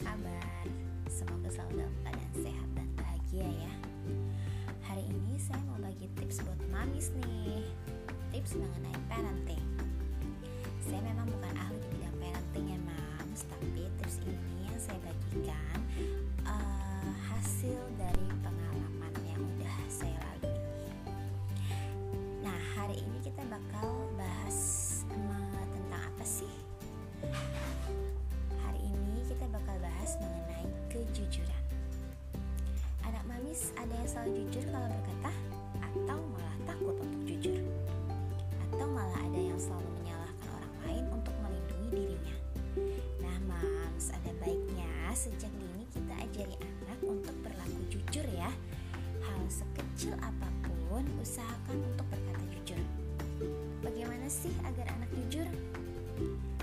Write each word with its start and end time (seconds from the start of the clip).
kabar? 0.00 0.64
Semoga 1.12 1.48
selalu 1.52 1.84
dalam 1.84 1.96
keadaan 2.04 2.34
sehat 2.40 2.68
dan 2.72 2.88
bahagia 2.96 3.48
ya. 3.48 3.74
Hari 4.88 5.04
ini 5.06 5.36
saya 5.36 5.60
mau 5.68 5.78
bagi 5.78 6.08
tips 6.16 6.40
buat 6.42 6.60
mamis 6.72 7.12
nih. 7.20 7.68
Tips 8.32 8.56
mengenai 8.56 8.96
parenting. 9.12 9.69
Mamis 33.50 33.74
ada 33.74 33.90
yang 33.98 34.06
selalu 34.06 34.30
jujur 34.46 34.62
kalau 34.70 34.86
berkata 34.86 35.32
atau 35.82 36.18
malah 36.30 36.56
takut 36.70 36.94
untuk 37.02 37.20
jujur. 37.26 37.58
Atau 38.70 38.86
malah 38.86 39.20
ada 39.26 39.40
yang 39.42 39.58
selalu 39.58 39.90
menyalahkan 39.98 40.48
orang 40.54 40.74
lain 40.86 41.04
untuk 41.10 41.34
melindungi 41.42 41.88
dirinya. 41.90 42.36
Nah 43.18 43.36
mams 43.50 44.14
ada 44.14 44.30
baiknya 44.38 44.86
sejak 45.18 45.50
dini 45.50 45.82
kita 45.90 46.14
ajari 46.22 46.54
anak 46.62 46.98
untuk 47.02 47.34
berlaku 47.42 47.82
jujur 47.90 48.22
ya. 48.30 48.54
Hal 49.18 49.42
sekecil 49.50 50.14
apa 50.22 50.46
pun 50.62 51.02
usahakan 51.18 51.82
untuk 51.90 52.06
berkata 52.06 52.46
jujur. 52.54 52.78
Bagaimana 53.82 54.30
sih 54.30 54.54
agar 54.62 54.94
anak 54.94 55.10
jujur? 55.26 55.50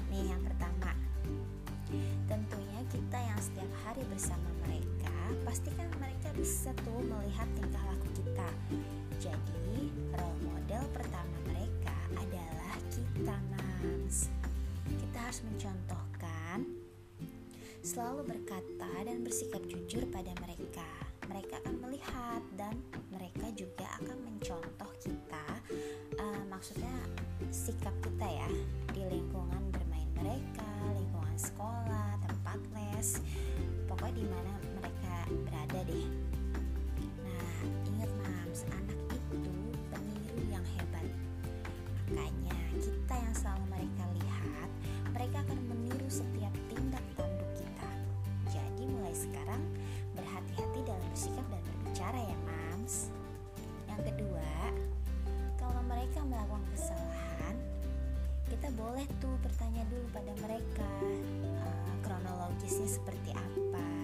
Nih 0.08 0.24
yang 0.24 0.40
pertama. 0.40 0.96
Tentunya 2.32 2.80
kita 2.88 3.20
yang 3.20 3.40
setiap 3.44 3.72
hari 3.84 4.08
bersama 4.08 4.48
pastikan 5.58 5.90
mereka 5.98 6.30
bisa 6.38 6.70
tuh 6.86 7.02
melihat 7.02 7.50
tingkah 7.58 7.82
laku 7.90 8.06
kita 8.14 8.46
jadi, 9.18 9.90
role 10.14 10.40
model 10.46 10.86
pertama 10.94 11.34
mereka 11.50 11.98
adalah 12.14 12.78
kita, 12.94 13.34
Mams. 13.50 14.30
Kita 14.86 15.18
harus 15.18 15.42
mencontohkan 15.42 16.62
selalu 17.82 18.38
berkata 18.38 18.86
dan 19.02 19.26
bersikap 19.26 19.66
jujur 19.66 20.06
pada 20.14 20.30
mereka. 20.46 20.86
Mereka 21.26 21.58
akan 21.66 21.90
melihat 21.90 22.46
dan 22.54 22.78
mereka 23.10 23.50
juga 23.58 23.90
akan 23.98 24.30
mencontoh 24.30 24.94
kita. 25.02 25.46
Uh, 26.22 26.46
maksudnya 26.54 26.94
sikap 27.50 27.98
kita 28.06 28.30
ya 28.30 28.50
di 28.94 29.02
lingkungan 29.10 29.74
bermain 29.74 30.06
mereka, 30.22 30.70
lingkungan 30.94 31.34
sekolah, 31.34 32.22
tempat 32.22 32.62
les, 32.78 33.26
pokoknya 33.90 34.22
di 34.22 34.26
mana 34.30 34.67
berada 35.78 35.94
deh. 35.94 36.10
Nah, 37.22 37.54
ingat 37.86 38.12
mams, 38.26 38.62
anak 38.74 38.98
Makanya 42.08 42.58
kita 42.82 43.14
yang 43.14 43.36
selalu 43.38 43.66
mereka 43.70 44.04
lihat, 44.18 44.70
mereka 45.14 45.38
akan 45.46 45.60
meniru 45.70 46.10
setiap 46.10 46.50
tindak 46.66 47.06
tanduk 47.14 47.52
kita. 47.54 47.90
Jadi 48.50 48.84
mulai 48.90 49.14
sekarang 49.14 49.62
berhati-hati 50.18 50.80
dalam 50.82 51.06
bersikap 51.14 51.46
dan 51.46 51.62
berbicara 51.62 52.20
ya 52.26 52.38
mams. 52.42 53.14
Yang 53.86 54.02
kedua, 54.10 54.50
kalau 55.62 55.82
mereka 55.86 56.26
melakukan 56.26 56.66
kesalahan, 56.74 57.56
kita 58.50 58.74
boleh 58.74 59.06
tuh 59.22 59.36
bertanya 59.46 59.86
dulu 59.94 60.10
pada 60.10 60.34
mereka 60.42 60.90
uh, 61.62 61.94
kronologisnya 62.02 62.90
seperti 62.90 63.30
apa, 63.36 63.97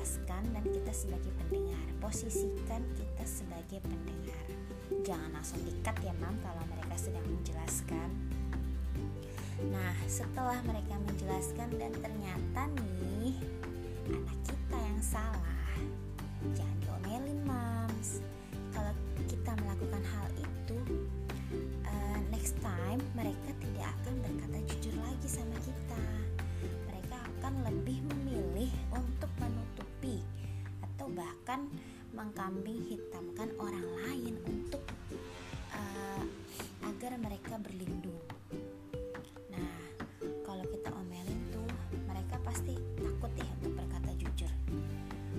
menjelaskan 0.00 0.56
dan 0.56 0.64
kita 0.64 0.92
sebagai 0.96 1.28
pendengar. 1.44 1.84
Posisikan 2.00 2.80
kita 2.96 3.24
sebagai 3.28 3.84
pendengar. 3.84 4.44
Jangan 5.04 5.28
langsung 5.36 5.60
dikat 5.60 5.92
ya 6.00 6.16
mam 6.24 6.32
kalau 6.40 6.64
mereka 6.72 6.96
sedang 6.96 7.28
menjelaskan. 7.28 8.08
Nah 9.68 9.92
setelah 10.08 10.56
mereka 10.64 10.96
menjelaskan 11.04 11.68
dan 11.76 11.92
ternyata 12.00 12.62
nih 12.80 13.36
anak 14.08 14.38
kita 14.48 14.76
yang 14.80 15.00
salah 15.04 15.76
jangan 16.56 16.78
mengkambing 32.20 32.84
hitamkan 32.84 33.48
orang 33.56 33.88
lain 34.04 34.36
untuk 34.44 34.84
uh, 35.72 36.22
agar 36.84 37.16
mereka 37.16 37.56
berlindung. 37.56 38.20
Nah, 39.48 39.72
kalau 40.44 40.60
kita 40.68 40.92
omelin 41.00 41.40
tuh 41.48 41.64
mereka 42.04 42.36
pasti 42.44 42.76
takut 43.00 43.32
ya 43.40 43.48
untuk 43.56 43.72
berkata 43.72 44.12
jujur. 44.20 44.52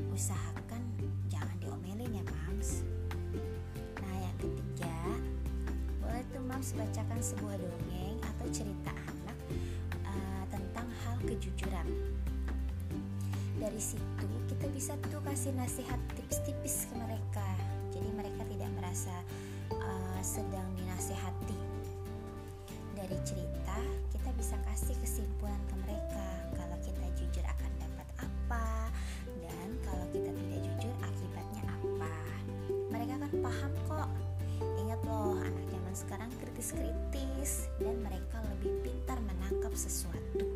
Usahakan 0.10 0.82
jangan 1.30 1.54
diomelin 1.62 2.18
ya, 2.18 2.26
Mams. 2.26 2.82
Nah, 4.02 4.16
yang 4.18 4.38
ketiga, 4.42 4.98
boleh 6.02 6.26
tuh 6.34 6.42
Mams 6.42 6.74
bacakan 6.74 7.22
sebuah 7.22 7.62
dongeng 7.62 8.18
atau 8.26 8.48
cerita 8.50 8.90
anak 8.90 9.38
uh, 10.02 10.44
tentang 10.50 10.90
hal 11.06 11.14
kejujuran 11.30 11.86
dari 13.62 13.78
situ 13.78 14.26
kita 14.50 14.66
bisa 14.74 14.98
tuh 15.14 15.22
kasih 15.22 15.54
nasihat 15.54 16.02
tipis-tipis 16.18 16.90
ke 16.90 16.98
mereka. 16.98 17.46
Jadi 17.94 18.10
mereka 18.10 18.42
tidak 18.50 18.74
merasa 18.74 19.14
uh, 19.70 20.22
sedang 20.26 20.66
dinasehati 20.74 21.62
dari 22.98 23.18
cerita 23.22 23.78
kita 24.10 24.34
bisa 24.34 24.58
kasih 24.66 24.98
kesimpulan 24.98 25.62
ke 25.70 25.76
mereka 25.86 26.28
kalau 26.58 26.78
kita 26.82 27.06
jujur 27.14 27.46
akan 27.46 27.72
dapat 27.78 28.08
apa 28.26 28.66
dan 29.46 29.68
kalau 29.86 30.06
kita 30.10 30.34
tidak 30.34 30.60
jujur 30.66 30.94
akibatnya 31.06 31.64
apa. 31.70 32.14
Mereka 32.90 33.14
kan 33.22 33.32
paham 33.46 33.72
kok. 33.86 34.10
Ingat 34.82 35.00
loh 35.06 35.38
anak 35.38 35.66
zaman 35.70 35.94
sekarang 35.94 36.32
kritis-kritis 36.42 37.70
dan 37.78 37.94
mereka 38.02 38.42
lebih 38.58 38.74
pintar 38.82 39.22
menangkap 39.22 39.74
sesuatu. 39.78 40.50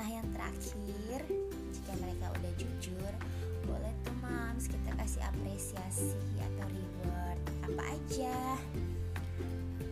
Nah 0.00 0.08
yang 0.08 0.24
terakhir 0.32 1.39
jujur 2.58 3.12
boleh 3.68 3.92
tuh 4.02 4.16
mams 4.18 4.66
kita 4.66 4.90
kasih 4.98 5.22
apresiasi 5.22 6.16
atau 6.38 6.66
reward 6.66 7.40
apa 7.70 7.82
aja. 7.94 8.38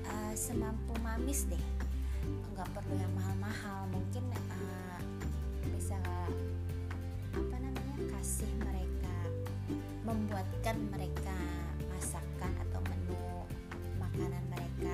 Uh, 0.09 0.33
semampu 0.35 0.97
mamis 1.05 1.45
deh. 1.47 1.65
Nggak 2.55 2.69
perlu 2.75 2.95
yang 2.97 3.13
mahal-mahal 3.15 3.87
mungkin 3.93 4.25
uh, 4.35 4.99
bisa 5.71 5.99
apa 7.37 7.57
namanya 7.61 7.97
kasih 8.19 8.51
mereka 8.59 9.17
membuatkan 10.03 10.77
mereka 10.91 11.39
masakan 11.93 12.53
atau 12.67 12.81
menu 12.89 13.21
makanan 14.01 14.43
mereka 14.51 14.93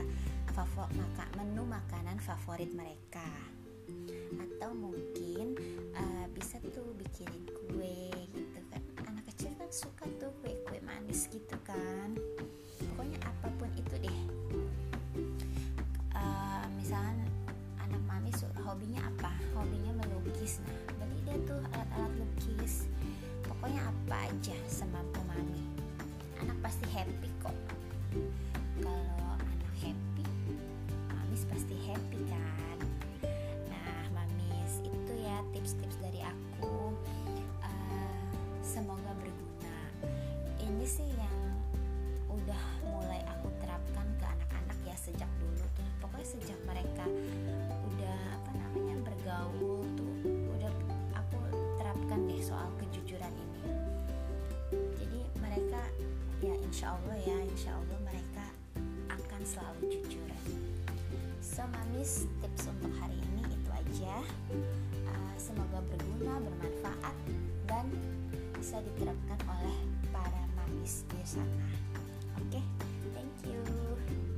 favorit 0.53 0.93
maka 0.99 1.25
menu 1.41 1.63
makanan 1.65 2.19
favorit 2.21 2.71
mereka. 2.75 3.27
Atau 4.37 4.77
mungkin 4.77 5.24
hobinya 18.75 19.07
apa? 19.07 19.31
Hobinya 19.55 19.95
melukis. 20.03 20.59
Nah 20.67 20.75
beli 20.99 21.23
dia 21.23 21.39
tuh 21.47 21.63
alat-alat 21.71 22.11
lukis. 22.19 22.91
Pokoknya 23.47 23.87
apa 23.87 24.27
aja 24.27 24.59
semampu 24.67 25.23
mami? 25.31 25.63
Anak 26.43 26.59
pasti 26.59 26.83
happy 26.91 27.31
kok. 27.39 27.55
Kalau 28.83 29.39
anak 29.39 29.75
happy 29.79 30.27
mamis 31.07 31.47
pasti 31.47 31.79
happy 31.87 32.19
kan? 32.27 32.43
Tips-tips 35.55 35.97
dari 35.97 36.21
aku. 36.21 36.93
Uh, 37.65 38.27
semoga 38.61 39.17
berguna. 39.17 39.79
Ini 40.61 40.85
sih 40.85 41.09
yang 41.17 41.41
udah 42.29 42.65
mulai 42.85 43.23
aku 43.33 43.49
terapkan 43.65 44.05
ke 44.21 44.27
anak-anak 44.29 44.79
ya 44.85 44.93
sejak 44.99 45.31
dulu. 45.41 45.65
Pokoknya 46.05 46.27
sejak 46.27 46.59
mereka 46.69 47.09
insya 56.85 57.01
Allah 57.01 57.17
ya 57.25 57.39
insya 57.49 57.71
Allah 57.73 57.99
mereka 58.05 58.45
akan 59.09 59.41
selalu 59.41 59.89
jujur 59.89 60.29
so 61.41 61.65
mamis 61.73 62.29
tips 62.45 62.69
untuk 62.69 62.93
hari 63.01 63.17
ini 63.17 63.57
itu 63.57 63.71
aja 63.73 64.21
semoga 65.41 65.81
berguna, 65.89 66.45
bermanfaat, 66.45 67.17
dan 67.65 67.89
bisa 68.53 68.85
diterapkan 68.85 69.41
oleh 69.45 69.77
para 70.13 70.41
mamis 70.57 71.05
di 71.09 71.21
sana. 71.25 71.65
Oke, 72.41 72.61
okay? 72.61 72.65
thank 73.13 73.37
you. 73.45 74.34